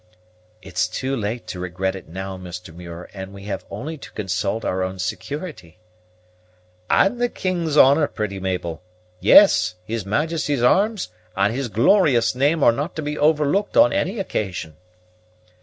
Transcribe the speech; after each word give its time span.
"It's 0.63 0.87
too 0.87 1.15
late 1.15 1.45
to 1.45 1.59
regret 1.59 1.95
it 1.95 2.07
now, 2.07 2.35
Mr. 2.35 2.73
Muir, 2.73 3.07
and 3.13 3.31
we 3.35 3.43
have 3.43 3.67
only 3.69 3.99
to 3.99 4.11
consult 4.13 4.65
our 4.65 4.81
own 4.81 4.97
security." 4.97 5.77
"And 6.89 7.21
the 7.21 7.29
king's 7.29 7.77
honor, 7.77 8.07
pretty 8.07 8.39
Mabel. 8.39 8.81
Yes, 9.19 9.75
his 9.85 10.03
Majesty's 10.03 10.63
arms 10.63 11.09
and 11.35 11.53
his 11.53 11.67
glorious 11.69 12.33
name 12.33 12.63
are 12.63 12.71
not 12.71 12.95
to 12.95 13.03
be 13.03 13.15
overlooked 13.15 13.77
on 13.77 13.93
any 13.93 14.17
occasion." 14.17 14.75